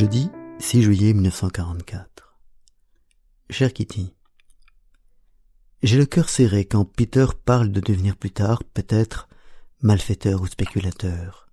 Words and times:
Jeudi 0.00 0.30
6 0.60 0.82
juillet 0.82 1.12
1944. 1.12 2.38
Cher 3.50 3.72
Kitty, 3.72 4.14
j'ai 5.82 5.98
le 5.98 6.06
cœur 6.06 6.28
serré 6.28 6.64
quand 6.64 6.84
Peter 6.84 7.26
parle 7.44 7.70
de 7.70 7.80
devenir 7.80 8.16
plus 8.16 8.30
tard, 8.30 8.62
peut-être, 8.72 9.28
malfaiteur 9.82 10.40
ou 10.40 10.46
spéculateur. 10.46 11.48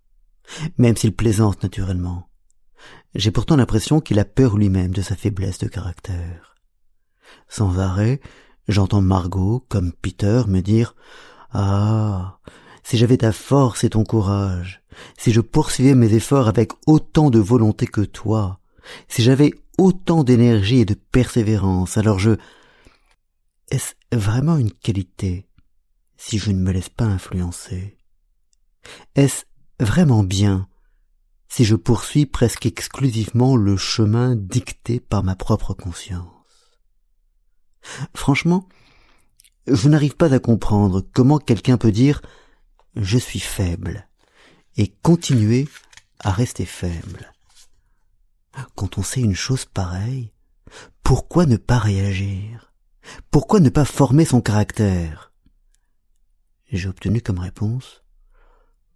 Même 0.77 0.95
s'il 0.95 1.13
plaisante 1.13 1.63
naturellement. 1.63 2.29
J'ai 3.15 3.31
pourtant 3.31 3.55
l'impression 3.55 3.99
qu'il 3.99 4.19
a 4.19 4.25
peur 4.25 4.57
lui-même 4.57 4.91
de 4.91 5.01
sa 5.01 5.15
faiblesse 5.15 5.57
de 5.59 5.67
caractère. 5.67 6.55
Sans 7.47 7.79
arrêt, 7.79 8.21
j'entends 8.67 9.01
Margot, 9.01 9.65
comme 9.69 9.93
Peter, 9.93 10.43
me 10.47 10.61
dire 10.61 10.95
Ah, 11.51 12.39
si 12.83 12.97
j'avais 12.97 13.17
ta 13.17 13.31
force 13.31 13.83
et 13.83 13.89
ton 13.89 14.03
courage, 14.03 14.81
si 15.17 15.31
je 15.31 15.41
poursuivais 15.41 15.95
mes 15.95 16.13
efforts 16.13 16.47
avec 16.47 16.71
autant 16.85 17.29
de 17.29 17.39
volonté 17.39 17.87
que 17.87 18.01
toi, 18.01 18.59
si 19.07 19.23
j'avais 19.23 19.51
autant 19.77 20.23
d'énergie 20.23 20.79
et 20.79 20.85
de 20.85 20.93
persévérance, 20.93 21.97
alors 21.97 22.19
je... 22.19 22.31
Est-ce 23.69 23.95
vraiment 24.13 24.57
une 24.57 24.71
qualité 24.71 25.49
si 26.15 26.39
je 26.39 26.51
ne 26.51 26.59
me 26.59 26.71
laisse 26.71 26.89
pas 26.89 27.05
influencer? 27.05 27.97
Est-ce 29.15 29.43
vraiment 29.79 30.23
bien 30.23 30.67
si 31.49 31.65
je 31.65 31.75
poursuis 31.75 32.25
presque 32.25 32.65
exclusivement 32.65 33.55
le 33.55 33.77
chemin 33.77 34.35
dicté 34.35 34.99
par 34.99 35.23
ma 35.23 35.35
propre 35.35 35.73
conscience 35.73 36.33
Franchement, 38.13 38.67
je 39.67 39.89
n'arrive 39.89 40.15
pas 40.15 40.33
à 40.33 40.39
comprendre 40.39 41.01
comment 41.13 41.39
quelqu'un 41.39 41.77
peut 41.77 41.91
dire 41.91 42.21
je 42.95 43.17
suis 43.17 43.39
faible 43.39 44.07
et 44.75 44.87
continuer 44.87 45.67
à 46.19 46.31
rester 46.31 46.65
faible. 46.65 47.31
Quand 48.75 48.97
on 48.97 49.03
sait 49.03 49.21
une 49.21 49.35
chose 49.35 49.65
pareille, 49.65 50.31
pourquoi 51.03 51.45
ne 51.45 51.57
pas 51.57 51.77
réagir? 51.77 52.73
Pourquoi 53.31 53.59
ne 53.59 53.69
pas 53.69 53.85
former 53.85 54.25
son 54.25 54.41
caractère? 54.41 55.31
J'ai 56.71 56.89
obtenu 56.89 57.21
comme 57.21 57.39
réponse 57.39 58.03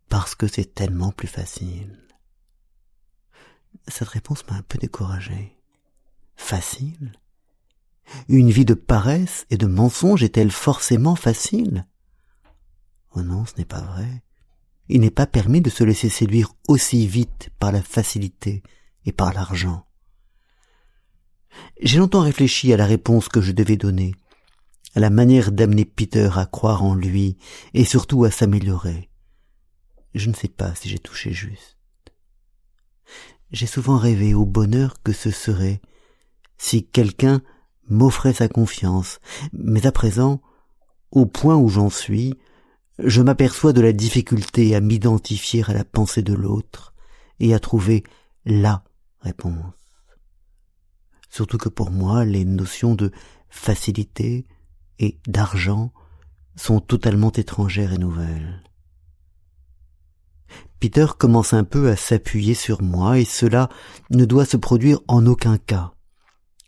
parce 0.09 0.36
que 0.36 0.47
c'est 0.47 0.73
tellement 0.73 1.12
plus 1.12 1.28
facile. 1.28 1.97
Cette 3.88 4.09
réponse 4.09 4.45
m'a 4.47 4.58
un 4.58 4.61
peu 4.61 4.77
découragé. 4.77 5.58
Facile 6.36 7.11
Une 8.28 8.52
vie 8.52 8.66
de 8.66 8.73
paresse 8.73 9.45
et 9.50 9.58
de 9.58 9.67
mensonge 9.67 10.23
est-elle 10.23 10.52
forcément 10.52 11.16
facile? 11.16 11.86
Oh 13.16 13.22
non, 13.22 13.45
ce 13.45 13.53
n'est 13.58 13.66
pas 13.66 13.81
vrai 13.81 14.23
il 14.91 15.00
n'est 15.00 15.09
pas 15.09 15.25
permis 15.25 15.61
de 15.61 15.69
se 15.69 15.86
laisser 15.86 16.09
séduire 16.09 16.53
aussi 16.67 17.08
vite 17.08 17.50
par 17.59 17.72
la 17.72 17.81
facilité 17.81 18.61
et 19.05 19.13
par 19.13 19.33
l'argent. 19.33 19.85
J'ai 21.81 21.97
longtemps 21.97 22.22
réfléchi 22.22 22.73
à 22.73 22.78
la 22.78 22.85
réponse 22.85 23.30
que 23.30 23.39
je 23.39 23.53
devais 23.53 23.78
donner, 23.78 24.13
à 24.94 25.00
la 25.00 25.09
manière 25.09 25.53
d'amener 25.53 25.85
Peter 25.85 26.30
à 26.35 26.45
croire 26.45 26.83
en 26.83 26.94
lui 26.94 27.38
et 27.73 27.85
surtout 27.85 28.25
à 28.25 28.31
s'améliorer. 28.31 29.09
Je 30.13 30.30
ne 30.30 30.35
sais 30.35 30.50
pas 30.50 30.75
si 30.75 30.89
j'ai 30.89 31.00
touché 31.00 31.31
juste. 31.31 31.78
J'ai 33.52 33.67
souvent 33.67 33.97
rêvé 33.97 34.33
au 34.33 34.45
bonheur 34.45 35.02
que 35.03 35.11
ce 35.11 35.30
serait 35.30 35.81
si 36.57 36.85
quelqu'un 36.85 37.41
m'offrait 37.89 38.33
sa 38.33 38.47
confiance, 38.47 39.19
mais 39.51 39.85
à 39.85 39.91
présent, 39.91 40.41
au 41.12 41.25
point 41.25 41.57
où 41.57 41.67
j'en 41.67 41.90
suis, 41.90 42.35
je 43.00 43.22
m'aperçois 43.22 43.73
de 43.73 43.81
la 43.81 43.91
difficulté 43.91 44.75
à 44.75 44.79
m'identifier 44.79 45.63
à 45.67 45.73
la 45.73 45.84
pensée 45.84 46.22
de 46.22 46.34
l'autre 46.34 46.94
et 47.40 47.53
à 47.53 47.59
trouver 47.59 48.03
la 48.45 48.84
réponse. 49.19 49.73
Surtout 51.29 51.57
que 51.57 51.69
pour 51.69 51.91
moi, 51.91 52.23
les 52.25 52.45
notions 52.45 52.95
de 52.95 53.11
facilité 53.50 54.45
et 55.00 55.19
d'argent 55.28 55.91
sont 56.56 56.79
totalement 56.79 57.31
étrangères 57.31 57.94
et 57.94 57.97
nouvelles. 57.97 58.63
Peter 60.81 61.06
commence 61.16 61.53
un 61.53 61.64
peu 61.64 61.92
à 61.92 61.96
s'appuyer 61.96 62.56
sur 62.56 62.81
moi 62.81 63.19
et 63.19 63.24
cela 63.24 63.69
ne 64.09 64.25
doit 64.25 64.46
se 64.46 64.58
produire 64.58 65.00
en 65.08 65.28
aucun 65.28 65.59
cas. 65.59 65.94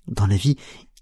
Dans 0.06 0.28
la 0.28 0.38
vie, 0.38 0.56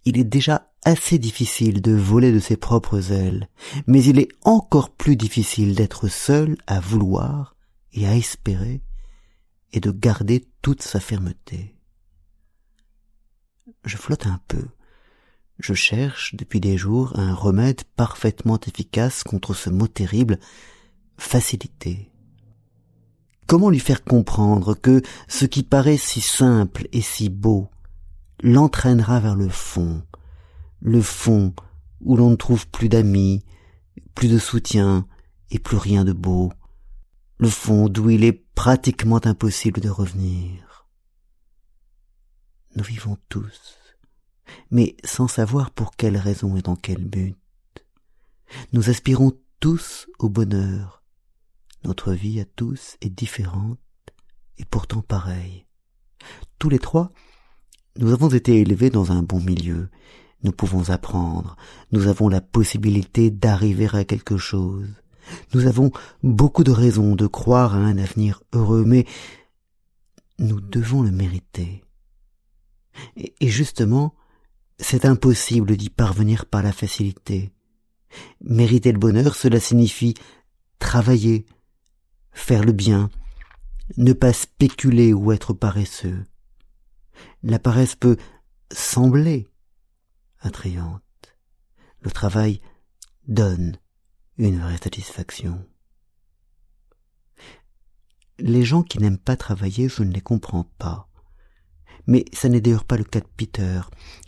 il 0.05 0.17
est 0.17 0.23
déjà 0.23 0.71
assez 0.85 1.19
difficile 1.19 1.81
de 1.81 1.91
voler 1.91 2.31
de 2.31 2.39
ses 2.39 2.55
propres 2.55 3.11
ailes, 3.11 3.49
mais 3.85 4.01
il 4.01 4.17
est 4.17 4.29
encore 4.43 4.91
plus 4.91 5.17
difficile 5.17 5.75
d'être 5.75 6.07
seul 6.07 6.55
à 6.67 6.79
vouloir 6.79 7.57
et 7.91 8.07
à 8.07 8.15
espérer 8.15 8.81
et 9.73 9.81
de 9.81 9.91
garder 9.91 10.47
toute 10.61 10.81
sa 10.81 11.01
fermeté. 11.01 11.75
Je 13.83 13.97
flotte 13.97 14.25
un 14.25 14.39
peu. 14.47 14.65
Je 15.59 15.73
cherche 15.73 16.33
depuis 16.35 16.61
des 16.61 16.77
jours 16.77 17.19
un 17.19 17.33
remède 17.33 17.83
parfaitement 17.97 18.59
efficace 18.65 19.25
contre 19.25 19.53
ce 19.53 19.69
mot 19.69 19.87
terrible 19.87 20.39
facilité. 21.17 22.10
Comment 23.51 23.69
lui 23.69 23.79
faire 23.79 24.05
comprendre 24.05 24.75
que 24.75 25.01
ce 25.27 25.43
qui 25.43 25.63
paraît 25.63 25.97
si 25.97 26.21
simple 26.21 26.87
et 26.93 27.01
si 27.01 27.27
beau 27.27 27.67
l'entraînera 28.41 29.19
vers 29.19 29.35
le 29.35 29.49
fond, 29.49 30.03
le 30.79 31.01
fond 31.01 31.53
où 31.99 32.15
l'on 32.15 32.29
ne 32.29 32.37
trouve 32.37 32.65
plus 32.69 32.87
d'amis, 32.87 33.43
plus 34.15 34.29
de 34.29 34.37
soutien 34.37 35.05
et 35.49 35.59
plus 35.59 35.75
rien 35.75 36.05
de 36.05 36.13
beau, 36.13 36.53
le 37.39 37.49
fond 37.49 37.89
d'où 37.89 38.09
il 38.09 38.23
est 38.23 38.41
pratiquement 38.55 39.19
impossible 39.25 39.81
de 39.81 39.89
revenir. 39.89 40.87
Nous 42.77 42.85
vivons 42.85 43.17
tous, 43.27 43.75
mais 44.69 44.95
sans 45.03 45.27
savoir 45.27 45.71
pour 45.71 45.97
quelle 45.97 46.15
raison 46.15 46.55
et 46.55 46.61
dans 46.61 46.77
quel 46.77 47.03
but. 47.03 47.35
Nous 48.71 48.89
aspirons 48.89 49.33
tous 49.59 50.07
au 50.19 50.29
bonheur. 50.29 51.00
Notre 51.83 52.13
vie 52.13 52.39
à 52.39 52.45
tous 52.45 52.97
est 53.01 53.09
différente 53.09 53.79
et 54.57 54.65
pourtant 54.65 55.01
pareille. 55.01 55.65
Tous 56.59 56.69
les 56.69 56.79
trois, 56.79 57.11
nous 57.97 58.13
avons 58.13 58.29
été 58.29 58.59
élevés 58.61 58.89
dans 58.89 59.11
un 59.11 59.23
bon 59.23 59.39
milieu 59.39 59.89
nous 60.43 60.51
pouvons 60.51 60.89
apprendre, 60.89 61.55
nous 61.91 62.07
avons 62.07 62.27
la 62.27 62.41
possibilité 62.41 63.29
d'arriver 63.29 63.89
à 63.93 64.05
quelque 64.05 64.37
chose. 64.37 64.87
Nous 65.53 65.67
avons 65.67 65.91
beaucoup 66.23 66.63
de 66.63 66.71
raisons 66.71 67.15
de 67.15 67.27
croire 67.27 67.75
à 67.75 67.79
un 67.79 67.97
avenir 67.97 68.41
heureux, 68.53 68.83
mais 68.85 69.05
nous 70.39 70.59
devons 70.59 71.03
le 71.03 71.11
mériter. 71.11 71.83
Et 73.15 73.49
justement, 73.49 74.15
c'est 74.79 75.05
impossible 75.05 75.77
d'y 75.77 75.89
parvenir 75.89 76.45
par 76.47 76.63
la 76.63 76.71
facilité. 76.71 77.51
Mériter 78.41 78.91
le 78.91 78.99
bonheur, 78.99 79.35
cela 79.35 79.59
signifie 79.59 80.15
travailler, 80.79 81.45
faire 82.31 82.63
le 82.63 82.71
bien, 82.71 83.09
ne 83.97 84.13
pas 84.13 84.33
spéculer 84.33 85.13
ou 85.13 85.31
être 85.31 85.53
paresseux. 85.53 86.23
La 87.43 87.59
paresse 87.59 87.95
peut 87.95 88.17
sembler 88.71 89.47
attrayante. 90.39 91.03
Le 92.01 92.11
travail 92.11 92.61
donne 93.27 93.77
une 94.37 94.59
vraie 94.59 94.77
satisfaction. 94.77 95.65
Les 98.39 98.63
gens 98.63 98.81
qui 98.81 98.97
n'aiment 98.97 99.19
pas 99.19 99.37
travailler, 99.37 99.87
je 99.87 100.01
ne 100.03 100.11
les 100.11 100.21
comprends 100.21 100.65
pas. 100.79 101.07
Mais 102.07 102.25
ça 102.33 102.49
n'est 102.49 102.61
d'ailleurs 102.61 102.85
pas 102.85 102.97
le 102.97 103.03
cas 103.03 103.19
de 103.19 103.27
Peter. 103.37 103.81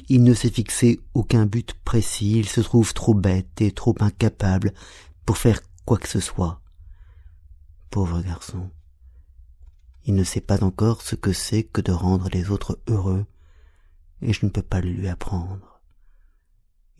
Il 0.07 0.23
ne 0.23 0.35
s'est 0.35 0.51
fixé 0.51 0.99
aucun 1.15 1.47
but 1.47 1.73
précis, 1.83 2.37
il 2.37 2.47
se 2.47 2.61
trouve 2.61 2.93
trop 2.93 3.15
bête 3.15 3.59
et 3.61 3.71
trop 3.71 3.95
incapable 3.99 4.73
pour 5.25 5.37
faire 5.37 5.61
quoi 5.85 5.97
que 5.97 6.07
ce 6.07 6.19
soit. 6.19 6.62
Pauvre 7.93 8.21
garçon. 8.21 8.71
Il 10.05 10.15
ne 10.15 10.23
sait 10.23 10.41
pas 10.41 10.63
encore 10.63 11.03
ce 11.03 11.15
que 11.15 11.31
c'est 11.31 11.63
que 11.63 11.79
de 11.79 11.91
rendre 11.91 12.27
les 12.33 12.49
autres 12.49 12.81
heureux, 12.87 13.25
et 14.21 14.33
je 14.33 14.45
ne 14.45 14.49
peux 14.49 14.63
pas 14.63 14.81
le 14.81 14.89
lui 14.89 15.07
apprendre 15.07 15.73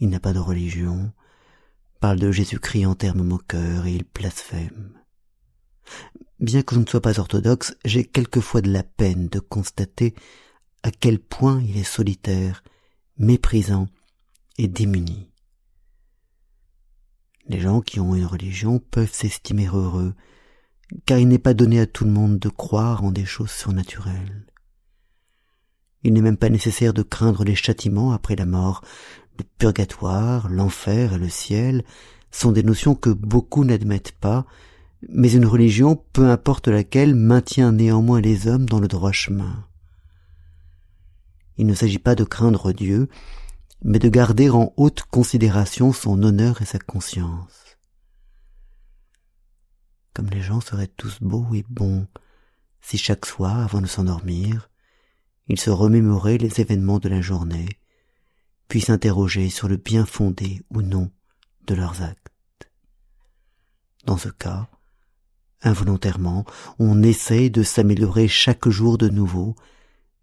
il 0.03 0.09
n'a 0.09 0.19
pas 0.19 0.33
de 0.33 0.39
religion, 0.39 1.13
parle 2.01 2.19
de 2.19 2.29
Jésus-Christ 2.29 2.85
en 2.85 2.93
termes 2.93 3.23
moqueurs 3.23 3.85
et 3.85 3.93
il 3.93 4.03
blasphème. 4.13 4.99
Bien 6.41 6.61
que 6.61 6.75
je 6.75 6.81
ne 6.81 6.85
sois 6.85 7.01
pas 7.01 7.21
orthodoxe, 7.21 7.73
j'ai 7.85 8.03
quelquefois 8.03 8.61
de 8.61 8.69
la 8.69 8.83
peine 8.83 9.29
de 9.29 9.39
constater 9.39 10.13
à 10.83 10.91
quel 10.91 11.19
point 11.19 11.61
il 11.61 11.77
est 11.77 11.85
solitaire, 11.85 12.63
méprisant 13.17 13.87
et 14.57 14.67
démuni. 14.67 15.29
Les 17.47 17.61
gens 17.61 17.79
qui 17.79 18.01
ont 18.01 18.13
une 18.13 18.25
religion 18.25 18.79
peuvent 18.79 19.13
s'estimer 19.13 19.67
heureux, 19.67 20.15
car 21.05 21.17
il 21.17 21.27
n'est 21.27 21.39
pas 21.39 21.53
donné 21.53 21.79
à 21.79 21.85
tout 21.85 22.05
le 22.05 22.11
monde 22.11 22.39
de 22.39 22.49
croire 22.49 23.03
en 23.03 23.11
des 23.11 23.25
choses 23.25 23.51
surnaturelles. 23.51 24.45
Il 26.03 26.13
n'est 26.13 26.21
même 26.21 26.37
pas 26.37 26.49
nécessaire 26.49 26.93
de 26.93 27.01
craindre 27.01 27.43
les 27.43 27.55
châtiments 27.55 28.11
après 28.11 28.35
la 28.35 28.45
mort. 28.45 28.81
Le 29.37 29.45
purgatoire, 29.57 30.49
l'enfer 30.49 31.13
et 31.13 31.17
le 31.17 31.29
ciel 31.29 31.83
sont 32.31 32.51
des 32.51 32.63
notions 32.63 32.95
que 32.95 33.09
beaucoup 33.09 33.63
n'admettent 33.63 34.11
pas, 34.11 34.45
mais 35.09 35.31
une 35.31 35.45
religion, 35.45 36.01
peu 36.13 36.29
importe 36.29 36.67
laquelle, 36.67 37.15
maintient 37.15 37.71
néanmoins 37.71 38.21
les 38.21 38.47
hommes 38.47 38.65
dans 38.65 38.79
le 38.79 38.87
droit 38.87 39.11
chemin. 39.11 39.65
Il 41.57 41.67
ne 41.67 41.73
s'agit 41.73 41.99
pas 41.99 42.15
de 42.15 42.23
craindre 42.23 42.71
Dieu, 42.73 43.07
mais 43.83 43.99
de 43.99 44.09
garder 44.09 44.49
en 44.49 44.73
haute 44.77 45.03
considération 45.03 45.93
son 45.93 46.21
honneur 46.23 46.61
et 46.61 46.65
sa 46.65 46.79
conscience. 46.79 47.62
Comme 50.13 50.29
les 50.29 50.41
gens 50.41 50.61
seraient 50.61 50.87
tous 50.87 51.17
beaux 51.21 51.47
et 51.53 51.65
bons, 51.69 52.07
si 52.81 52.97
chaque 52.97 53.25
soir, 53.25 53.59
avant 53.59 53.81
de 53.81 53.87
s'endormir, 53.87 54.69
ils 55.47 55.59
se 55.59 55.69
remémoraient 55.69 56.37
les 56.37 56.61
événements 56.61 56.99
de 56.99 57.09
la 57.09 57.21
journée, 57.21 57.67
puis 58.67 58.81
s'interrogeaient 58.81 59.49
sur 59.49 59.67
le 59.67 59.77
bien 59.77 60.05
fondé 60.05 60.61
ou 60.69 60.81
non 60.81 61.11
de 61.65 61.75
leurs 61.75 62.01
actes. 62.03 62.29
Dans 64.05 64.17
ce 64.17 64.29
cas, 64.29 64.67
involontairement, 65.61 66.45
on 66.77 67.01
essaye 67.01 67.49
de 67.49 67.63
s'améliorer 67.63 68.27
chaque 68.27 68.69
jour 68.69 68.97
de 68.97 69.09
nouveau, 69.09 69.55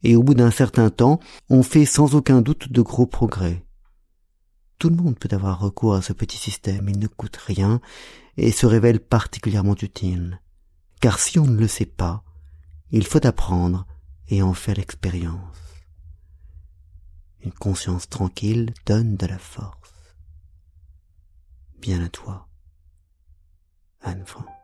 et 0.03 0.17
au 0.17 0.23
bout 0.23 0.35
d'un 0.35 0.51
certain 0.51 0.91
temps, 0.91 1.19
on 1.49 1.63
fait 1.63 1.85
sans 1.85 2.15
aucun 2.15 2.43
doute 2.43 2.71
de 2.71 2.83
gros 2.83 3.07
progrès. 3.07 3.65
Tout 4.79 4.89
le 4.89 4.97
monde 4.97 5.19
peut 5.19 5.29
avoir 5.33 5.61
recours 5.61 5.95
à 5.95 6.03
ce 6.03 6.13
petit 6.13 6.39
système, 6.39 6.89
il 6.89 6.99
ne 6.99 7.07
coûte 7.07 7.37
rien 7.37 7.81
et 8.43 8.53
se 8.53 8.65
révèle 8.65 9.01
particulièrement 9.01 9.77
utile. 9.83 10.41
Car 11.01 11.19
si 11.19 11.39
on 11.39 11.47
ne 11.47 11.59
le 11.59 11.69
sait 11.69 11.85
pas, 11.85 12.25
il 12.91 13.07
faut 13.07 13.25
apprendre 13.27 13.87
et 14.29 14.43
en 14.43 14.55
faire 14.55 14.77
l'expérience. 14.77 15.59
Une 17.41 17.53
conscience 17.53 18.09
tranquille 18.09 18.73
donne 18.87 19.17
de 19.17 19.27
la 19.27 19.39
force. 19.39 19.93
Bien 21.81 22.03
à 22.03 22.09
toi, 22.09 22.49
Anne 24.01 24.25
Frank. 24.25 24.60